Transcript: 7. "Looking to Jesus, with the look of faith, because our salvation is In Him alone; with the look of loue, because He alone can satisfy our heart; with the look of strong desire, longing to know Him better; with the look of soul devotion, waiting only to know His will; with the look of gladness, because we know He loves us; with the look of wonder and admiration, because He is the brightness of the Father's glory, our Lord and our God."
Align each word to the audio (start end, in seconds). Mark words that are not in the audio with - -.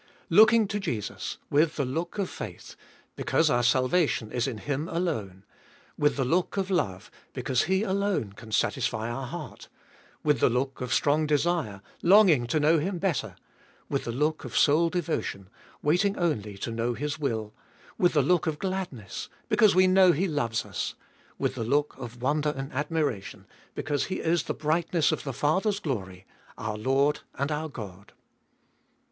7. 0.01 0.19
"Looking 0.39 0.67
to 0.69 0.79
Jesus, 0.79 1.37
with 1.51 1.75
the 1.75 1.85
look 1.85 2.17
of 2.17 2.27
faith, 2.27 2.75
because 3.15 3.51
our 3.51 3.61
salvation 3.61 4.31
is 4.31 4.47
In 4.47 4.57
Him 4.57 4.87
alone; 4.89 5.43
with 5.95 6.15
the 6.15 6.25
look 6.25 6.57
of 6.57 6.71
loue, 6.71 6.97
because 7.33 7.65
He 7.65 7.83
alone 7.83 8.33
can 8.33 8.51
satisfy 8.51 9.11
our 9.11 9.27
heart; 9.27 9.67
with 10.23 10.39
the 10.39 10.49
look 10.49 10.81
of 10.81 10.91
strong 10.91 11.27
desire, 11.27 11.83
longing 12.01 12.47
to 12.47 12.59
know 12.59 12.79
Him 12.79 12.97
better; 12.97 13.35
with 13.89 14.05
the 14.05 14.11
look 14.11 14.43
of 14.43 14.57
soul 14.57 14.89
devotion, 14.89 15.51
waiting 15.83 16.17
only 16.17 16.57
to 16.57 16.71
know 16.71 16.95
His 16.95 17.19
will; 17.19 17.53
with 17.99 18.13
the 18.13 18.23
look 18.23 18.47
of 18.47 18.57
gladness, 18.57 19.29
because 19.49 19.75
we 19.75 19.85
know 19.85 20.13
He 20.13 20.27
loves 20.27 20.65
us; 20.65 20.95
with 21.37 21.53
the 21.53 21.63
look 21.63 21.93
of 21.99 22.23
wonder 22.23 22.51
and 22.57 22.73
admiration, 22.73 23.45
because 23.75 24.05
He 24.05 24.15
is 24.15 24.45
the 24.45 24.55
brightness 24.55 25.11
of 25.11 25.23
the 25.25 25.31
Father's 25.31 25.79
glory, 25.79 26.25
our 26.57 26.75
Lord 26.75 27.19
and 27.35 27.51
our 27.51 27.69
God." 27.69 28.13